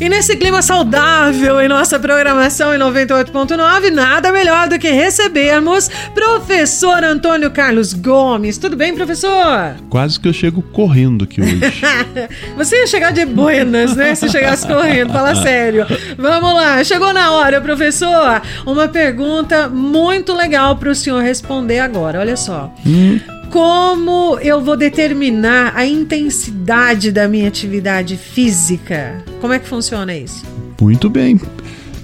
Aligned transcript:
E 0.00 0.08
nesse 0.08 0.36
clima 0.36 0.62
saudável 0.62 1.60
em 1.60 1.66
nossa 1.66 1.98
programação 1.98 2.72
em 2.72 2.78
98.9, 2.78 3.90
nada 3.90 4.30
melhor 4.30 4.68
do 4.68 4.78
que 4.78 4.90
recebermos 4.90 5.90
professor 6.14 7.02
Antônio 7.02 7.50
Carlos 7.50 7.94
Gomes. 7.94 8.58
Tudo 8.58 8.76
bem, 8.76 8.94
professor? 8.94 9.74
Quase 9.90 10.20
que 10.20 10.28
eu 10.28 10.32
chego 10.32 10.62
correndo 10.62 11.24
aqui 11.24 11.40
hoje. 11.40 11.60
Você 12.56 12.76
ia 12.76 12.86
chegar 12.86 13.12
de 13.12 13.24
buenas, 13.24 13.96
né? 13.96 14.14
Se 14.14 14.28
chegasse 14.28 14.64
correndo, 14.64 15.12
fala 15.12 15.34
sério. 15.34 15.84
Vamos 16.16 16.54
lá, 16.54 16.84
chegou 16.84 17.12
na 17.12 17.32
hora, 17.32 17.60
professor. 17.60 18.40
Uma 18.64 18.86
pergunta 18.86 19.68
muito 19.68 20.32
legal 20.32 20.76
para 20.76 20.90
o 20.90 20.94
senhor 20.94 21.20
responder 21.24 21.80
agora. 21.80 22.20
Olha 22.20 22.36
só. 22.36 22.72
Hum. 22.86 23.18
Como 23.50 24.38
eu 24.42 24.60
vou 24.60 24.76
determinar 24.76 25.72
a 25.74 25.84
intensidade 25.84 27.10
da 27.10 27.26
minha 27.26 27.48
atividade 27.48 28.16
física? 28.16 29.24
Como 29.40 29.52
é 29.52 29.58
que 29.58 29.68
funciona 29.68 30.14
isso? 30.14 30.44
Muito 30.80 31.08
bem. 31.08 31.40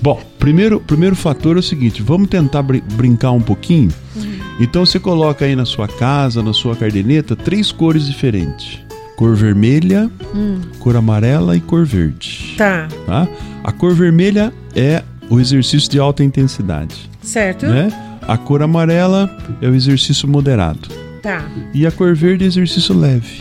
Bom, 0.00 0.22
primeiro, 0.38 0.80
primeiro 0.80 1.16
fator 1.16 1.56
é 1.56 1.60
o 1.60 1.62
seguinte: 1.62 2.02
vamos 2.02 2.28
tentar 2.28 2.62
br 2.62 2.78
brincar 2.94 3.32
um 3.32 3.40
pouquinho. 3.40 3.90
Uhum. 4.14 4.38
Então 4.60 4.84
você 4.84 5.00
coloca 5.00 5.44
aí 5.44 5.56
na 5.56 5.64
sua 5.64 5.88
casa, 5.88 6.42
na 6.42 6.52
sua 6.52 6.76
cardeneta, 6.76 7.34
três 7.34 7.72
cores 7.72 8.06
diferentes: 8.06 8.80
cor 9.16 9.34
vermelha, 9.34 10.10
hum. 10.34 10.60
cor 10.78 10.96
amarela 10.96 11.56
e 11.56 11.60
cor 11.60 11.84
verde. 11.84 12.54
Tá. 12.56 12.88
tá. 13.06 13.26
A 13.64 13.72
cor 13.72 13.94
vermelha 13.94 14.52
é 14.76 15.02
o 15.30 15.40
exercício 15.40 15.90
de 15.90 15.98
alta 15.98 16.22
intensidade. 16.22 17.10
Certo. 17.22 17.66
Né? 17.66 17.88
A 18.22 18.36
cor 18.36 18.62
amarela 18.62 19.34
é 19.60 19.68
o 19.68 19.74
exercício 19.74 20.28
moderado. 20.28 20.88
Tá. 21.22 21.48
E 21.72 21.86
a 21.86 21.90
cor 21.90 22.14
verde 22.14 22.44
é 22.44 22.46
exercício 22.46 22.94
leve. 22.94 23.40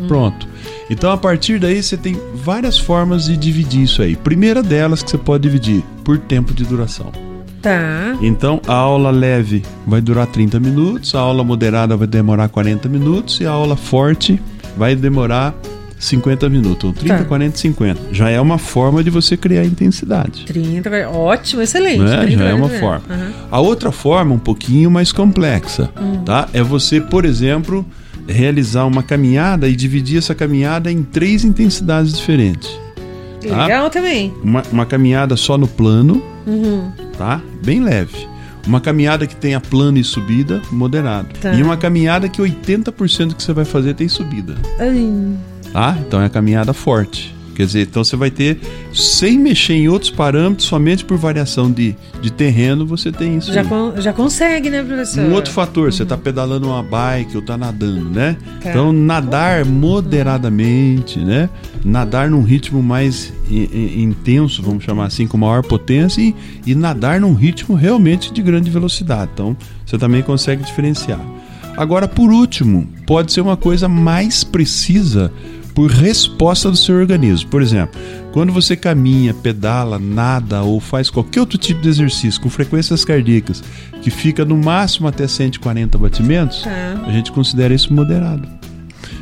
Hum. 0.00 0.08
Pronto. 0.08 0.48
Então 0.90 1.10
a 1.10 1.16
partir 1.16 1.58
daí 1.58 1.82
você 1.82 1.96
tem 1.96 2.18
várias 2.34 2.78
formas 2.78 3.26
de 3.26 3.36
dividir 3.36 3.82
isso 3.82 4.02
aí. 4.02 4.16
Primeira 4.16 4.62
delas 4.62 5.02
que 5.02 5.10
você 5.10 5.18
pode 5.18 5.42
dividir 5.42 5.82
por 6.04 6.18
tempo 6.18 6.54
de 6.54 6.64
duração. 6.64 7.12
Tá. 7.60 8.16
Então 8.22 8.60
a 8.66 8.74
aula 8.74 9.10
leve 9.10 9.64
vai 9.86 10.00
durar 10.00 10.26
30 10.26 10.60
minutos, 10.60 11.14
a 11.14 11.20
aula 11.20 11.42
moderada 11.42 11.96
vai 11.96 12.06
demorar 12.06 12.48
40 12.48 12.88
minutos 12.88 13.40
e 13.40 13.46
a 13.46 13.50
aula 13.50 13.76
forte 13.76 14.40
vai 14.76 14.94
demorar 14.94 15.54
50 15.98 16.48
minutos, 16.48 16.92
30, 16.96 17.18
tá. 17.18 17.24
40, 17.24 17.58
50. 17.58 18.00
Já 18.12 18.30
é 18.30 18.40
uma 18.40 18.56
forma 18.56 19.02
de 19.02 19.10
você 19.10 19.36
criar 19.36 19.64
intensidade. 19.64 20.44
30, 20.46 21.10
ótimo, 21.10 21.60
excelente. 21.60 21.98
Né? 21.98 22.18
30, 22.18 22.38
Já 22.38 22.48
é 22.50 22.54
uma 22.54 22.68
forma. 22.68 23.02
Uhum. 23.10 23.32
A 23.50 23.60
outra 23.60 23.90
forma, 23.90 24.34
um 24.34 24.38
pouquinho 24.38 24.90
mais 24.90 25.10
complexa, 25.10 25.90
uhum. 26.00 26.22
tá? 26.22 26.48
É 26.52 26.62
você, 26.62 27.00
por 27.00 27.24
exemplo, 27.24 27.84
realizar 28.28 28.84
uma 28.84 29.02
caminhada 29.02 29.68
e 29.68 29.74
dividir 29.74 30.18
essa 30.18 30.34
caminhada 30.34 30.92
em 30.92 31.02
três 31.02 31.44
intensidades 31.44 32.12
diferentes. 32.12 32.68
Tá? 33.46 33.64
Legal 33.64 33.90
também. 33.90 34.34
Uma, 34.42 34.62
uma, 34.70 34.86
caminhada 34.86 35.36
só 35.36 35.56
no 35.56 35.66
plano, 35.66 36.22
uhum. 36.46 36.92
tá? 37.16 37.40
Bem 37.64 37.80
leve. 37.80 38.28
Uma 38.66 38.80
caminhada 38.80 39.26
que 39.26 39.34
tenha 39.34 39.60
plano 39.60 39.96
e 39.96 40.04
subida, 40.04 40.60
moderado. 40.70 41.28
Tá. 41.40 41.54
E 41.54 41.62
uma 41.62 41.76
caminhada 41.76 42.28
que 42.28 42.42
80% 42.42 43.34
que 43.34 43.42
você 43.42 43.52
vai 43.52 43.64
fazer 43.64 43.94
tem 43.94 44.08
subida. 44.08 44.56
Ai. 44.78 45.10
Ah, 45.72 45.96
então 46.06 46.20
é 46.20 46.26
a 46.26 46.28
caminhada 46.28 46.74
forte. 46.74 47.34
Quer 47.58 47.66
dizer, 47.66 47.88
então 47.88 48.04
você 48.04 48.14
vai 48.14 48.30
ter, 48.30 48.56
sem 48.94 49.36
mexer 49.36 49.72
em 49.72 49.88
outros 49.88 50.12
parâmetros, 50.12 50.68
somente 50.68 51.04
por 51.04 51.18
variação 51.18 51.68
de, 51.68 51.96
de 52.22 52.30
terreno, 52.30 52.86
você 52.86 53.10
tem 53.10 53.36
isso. 53.36 53.52
Já, 53.52 53.64
con 53.64 53.94
já 53.96 54.12
consegue, 54.12 54.70
né, 54.70 54.80
professor? 54.80 55.24
Um 55.24 55.32
outro 55.32 55.52
fator, 55.52 55.86
uhum. 55.86 55.90
você 55.90 56.04
está 56.04 56.16
pedalando 56.16 56.68
uma 56.68 56.84
bike 56.84 57.34
ou 57.34 57.40
está 57.40 57.58
nadando, 57.58 58.10
né? 58.10 58.36
Tá. 58.62 58.70
Então, 58.70 58.92
nadar 58.92 59.64
moderadamente, 59.64 61.18
né? 61.18 61.50
Nadar 61.84 62.30
num 62.30 62.44
ritmo 62.44 62.80
mais 62.80 63.32
intenso, 63.50 64.62
vamos 64.62 64.84
chamar 64.84 65.06
assim, 65.06 65.26
com 65.26 65.36
maior 65.36 65.64
potência, 65.64 66.20
e, 66.22 66.36
e 66.64 66.76
nadar 66.76 67.18
num 67.20 67.34
ritmo 67.34 67.74
realmente 67.74 68.32
de 68.32 68.40
grande 68.40 68.70
velocidade. 68.70 69.32
Então, 69.34 69.56
você 69.84 69.98
também 69.98 70.22
consegue 70.22 70.62
diferenciar. 70.62 71.18
Agora, 71.76 72.06
por 72.06 72.30
último, 72.30 72.88
pode 73.04 73.32
ser 73.32 73.40
uma 73.40 73.56
coisa 73.56 73.88
mais 73.88 74.44
precisa 74.44 75.32
por 75.78 75.92
resposta 75.92 76.72
do 76.72 76.76
seu 76.76 76.96
organismo. 76.96 77.48
Por 77.50 77.62
exemplo, 77.62 78.00
quando 78.32 78.52
você 78.52 78.74
caminha, 78.74 79.32
pedala, 79.32 79.96
nada 79.96 80.64
ou 80.64 80.80
faz 80.80 81.08
qualquer 81.08 81.38
outro 81.38 81.56
tipo 81.56 81.80
de 81.80 81.88
exercício 81.88 82.40
com 82.40 82.50
frequências 82.50 83.04
cardíacas 83.04 83.62
que 84.02 84.10
fica 84.10 84.44
no 84.44 84.56
máximo 84.56 85.06
até 85.06 85.28
140 85.28 85.96
batimentos, 85.96 86.66
é. 86.66 86.96
a 87.06 87.12
gente 87.12 87.30
considera 87.30 87.72
isso 87.72 87.94
moderado. 87.94 88.48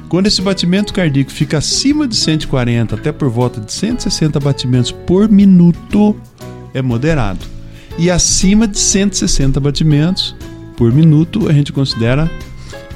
Quando 0.08 0.28
esse 0.28 0.40
batimento 0.40 0.94
cardíaco 0.94 1.30
fica 1.30 1.58
acima 1.58 2.08
de 2.08 2.16
140 2.16 2.94
até 2.94 3.12
por 3.12 3.28
volta 3.28 3.60
de 3.60 3.70
160 3.70 4.40
batimentos 4.40 4.90
por 4.90 5.28
minuto, 5.28 6.16
é 6.72 6.80
moderado. 6.80 7.44
E 7.98 8.10
acima 8.10 8.66
de 8.66 8.78
160 8.78 9.60
batimentos 9.60 10.34
por 10.74 10.90
minuto, 10.90 11.50
a 11.50 11.52
gente 11.52 11.70
considera 11.70 12.30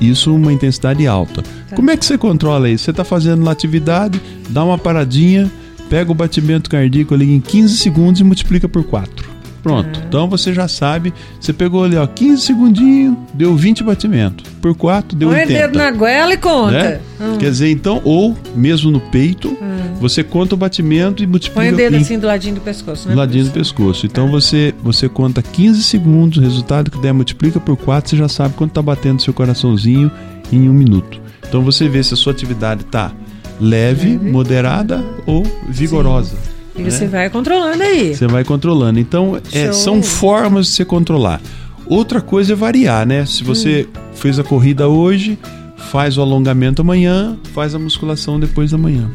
isso 0.01 0.35
uma 0.35 0.53
intensidade 0.53 1.07
alta. 1.07 1.43
Tá. 1.43 1.77
Como 1.77 1.91
é 1.91 1.97
que 1.97 2.05
você 2.05 2.17
controla 2.17 2.69
isso? 2.69 2.85
Você 2.85 2.91
está 2.91 3.05
fazendo 3.05 3.43
uma 3.43 3.53
atividade, 3.53 4.21
dá 4.49 4.65
uma 4.65 4.79
paradinha, 4.79 5.51
pega 5.89 6.11
o 6.11 6.15
batimento 6.15 6.71
cardíaco 6.71 7.15
ali 7.15 7.33
em 7.33 7.41
15 7.41 7.77
segundos 7.77 8.21
e 8.21 8.25
multiplica 8.25 8.69
por 8.69 8.85
4. 8.85 9.20
Pronto. 9.63 10.01
Então 10.09 10.29
você 10.29 10.53
já 10.53 10.67
sabe, 10.67 11.13
você 11.39 11.53
pegou 11.53 11.85
ali, 11.85 11.97
ó, 11.97 12.07
15 12.07 12.43
segundinhos, 12.43 13.17
deu 13.35 13.55
20 13.55 13.85
batimentos. 13.85 14.47
Por 14.61 14.75
4 14.75 15.17
deu 15.17 15.29
Põe 15.29 15.41
80. 15.41 15.53
Põe 15.53 15.65
o 15.65 15.69
dedo 15.69 15.79
na 15.79 15.91
goela 15.91 16.33
e 16.33 16.37
conta. 16.37 16.71
Né? 16.73 17.01
Hum. 17.21 17.37
Quer 17.39 17.51
dizer, 17.51 17.71
então, 17.71 18.01
ou 18.05 18.37
mesmo 18.55 18.91
no 18.91 19.01
peito, 19.01 19.49
hum. 19.49 19.95
você 20.01 20.25
conta 20.25 20.55
o 20.55 20.59
batimento 20.59 21.23
e 21.23 21.27
multiplica. 21.27 21.61
Põe 21.61 21.73
o 21.73 21.77
dedo 21.77 21.97
em... 21.97 22.01
assim 22.01 22.19
do 22.19 22.27
ladinho 22.27 22.55
do 22.55 22.61
pescoço, 22.61 23.09
né? 23.09 23.15
Do 23.15 23.19
ladinho 23.19 23.45
do 23.45 23.51
pescoço. 23.51 24.07
Então 24.07 24.27
ah. 24.29 24.31
você, 24.31 24.75
você 24.83 25.09
conta 25.09 25.43
15 25.43 25.83
segundos, 25.83 26.39
o 26.39 26.41
resultado 26.41 26.91
que 26.91 26.99
der 27.01 27.13
multiplica 27.13 27.61
por 27.61 27.77
4, 27.77 28.11
você 28.11 28.17
já 28.17 28.29
sabe 28.29 28.55
quanto 28.55 28.71
está 28.71 28.83
batendo 28.83 29.23
seu 29.23 29.35
coraçãozinho 29.35 30.11
em 30.53 30.69
um 30.69 30.73
minuto. 30.73 31.21
Então 31.47 31.63
você 31.63 31.89
vê 31.89 32.03
se 32.03 32.15
a 32.15 32.17
sua 32.17 32.33
atividade 32.33 32.83
está 32.83 33.13
leve, 33.61 34.11
leve, 34.11 34.31
moderada 34.31 35.05
ou 35.27 35.45
vigorosa. 35.69 36.37
Sim. 36.37 36.50
E 36.81 36.85
né? 36.85 36.91
você 36.91 37.07
vai 37.07 37.31
controlando 37.31 37.83
aí. 37.83 38.15
Você 38.15 38.27
vai 38.27 38.45
controlando. 38.45 38.99
Então, 38.99 39.41
é, 39.53 39.73
são 39.73 40.03
formas 40.03 40.67
de 40.67 40.73
você 40.73 40.85
controlar. 40.85 41.41
Outra 41.87 42.21
coisa 42.21 42.53
é 42.53 42.57
variar, 42.57 43.07
né? 43.07 43.27
Se 43.27 43.43
você 43.43 43.87
hum. 43.89 44.01
fez 44.15 44.39
a 44.39 44.45
corrida 44.45 44.89
hoje, 44.89 45.39
faz 45.91 46.17
o 46.17 46.23
alongamento 46.23 46.83
amanhã, 46.83 47.37
faz 47.53 47.75
a 47.75 47.79
musculação 47.79 48.39
depois 48.39 48.71
da 48.71 48.79
manhã. 48.79 49.11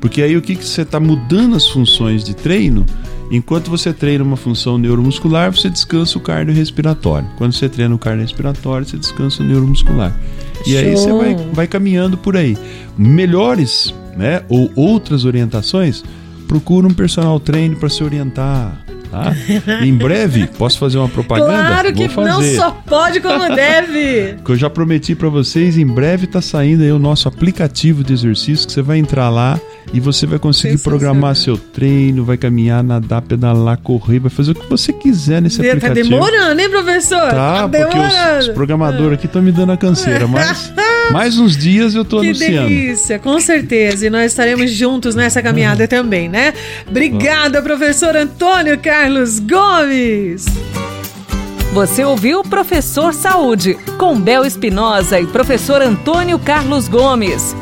Porque 0.00 0.22
aí 0.22 0.36
o 0.36 0.40
que, 0.40 0.56
que 0.56 0.64
você 0.64 0.82
está 0.82 0.98
mudando 0.98 1.56
as 1.56 1.68
funções 1.68 2.24
de 2.24 2.34
treino? 2.34 2.86
Enquanto 3.30 3.70
você 3.70 3.92
treina 3.92 4.24
uma 4.24 4.36
função 4.36 4.76
neuromuscular, 4.76 5.54
você 5.54 5.68
descansa 5.70 6.18
o 6.18 6.20
cardiorrespiratório. 6.20 7.28
Quando 7.36 7.52
você 7.52 7.68
treina 7.68 7.94
o 7.94 7.98
cardiorrespiratório, 7.98 8.86
você 8.86 8.96
descansa 8.96 9.42
o 9.42 9.46
neuromuscular. 9.46 10.18
E 10.66 10.70
Show. 10.70 10.78
aí 10.78 10.90
você 10.90 11.12
vai, 11.12 11.34
vai 11.52 11.66
caminhando 11.66 12.16
por 12.16 12.36
aí. 12.36 12.56
Melhores, 12.98 13.94
né? 14.16 14.42
Ou 14.48 14.70
outras 14.74 15.24
orientações, 15.24 16.02
procura 16.50 16.88
um 16.88 16.92
personal 16.92 17.38
trainer 17.38 17.78
para 17.78 17.88
se 17.88 18.02
orientar. 18.02 18.76
Tá? 19.08 19.32
em 19.84 19.94
breve, 19.94 20.48
posso 20.58 20.78
fazer 20.78 20.98
uma 20.98 21.08
propaganda? 21.08 21.52
Claro 21.52 21.92
que 21.92 22.08
não 22.08 22.42
só 22.42 22.70
pode 22.70 23.20
como 23.20 23.54
deve. 23.54 24.36
que 24.44 24.50
eu 24.50 24.56
já 24.56 24.68
prometi 24.68 25.14
para 25.14 25.28
vocês, 25.28 25.78
em 25.78 25.86
breve 25.86 26.24
está 26.24 26.40
saindo 26.40 26.82
aí 26.82 26.90
o 26.90 26.98
nosso 26.98 27.28
aplicativo 27.28 28.02
de 28.02 28.12
exercício 28.12 28.66
que 28.66 28.72
você 28.72 28.82
vai 28.82 28.98
entrar 28.98 29.28
lá 29.30 29.60
e 29.92 29.98
você 29.98 30.26
vai 30.26 30.38
conseguir 30.38 30.78
programar 30.78 31.34
seu 31.34 31.56
treino, 31.56 32.24
vai 32.24 32.36
caminhar, 32.36 32.82
nadar, 32.82 33.22
pedalar, 33.22 33.78
correr, 33.78 34.20
vai 34.20 34.30
fazer 34.30 34.52
o 34.52 34.54
que 34.54 34.68
você 34.68 34.92
quiser 34.92 35.42
nesse 35.42 35.60
tá 35.60 35.68
aplicativo. 35.68 36.08
Tá 36.08 36.16
demorando, 36.16 36.60
hein, 36.60 36.70
professor? 36.70 37.30
Tá, 37.30 37.68
tá 37.68 37.68
porque 37.68 37.98
os, 37.98 38.48
os, 38.48 38.54
programadores 38.54 39.14
aqui 39.14 39.26
estão 39.26 39.42
me 39.42 39.50
dando 39.50 39.72
a 39.72 39.76
canseira, 39.76 40.26
mas 40.28 40.72
mais 41.10 41.38
uns 41.38 41.56
dias 41.56 41.94
eu 41.94 42.04
tô 42.04 42.20
que 42.20 42.28
anunciando. 42.28 42.68
Que 42.68 42.74
delícia, 42.74 43.18
com 43.18 43.40
certeza. 43.40 44.06
E 44.06 44.10
nós 44.10 44.32
estaremos 44.32 44.70
juntos 44.70 45.14
nessa 45.14 45.42
caminhada 45.42 45.86
também, 45.88 46.28
né? 46.28 46.54
Obrigada, 46.88 47.60
professor 47.62 48.16
Antônio 48.16 48.78
Carlos 48.78 49.38
Gomes. 49.38 50.46
Você 51.72 52.04
ouviu 52.04 52.42
Professor 52.42 53.14
Saúde, 53.14 53.78
com 53.96 54.20
Bel 54.20 54.44
Espinosa 54.44 55.20
e 55.20 55.26
professor 55.26 55.80
Antônio 55.80 56.38
Carlos 56.38 56.88
Gomes. 56.88 57.54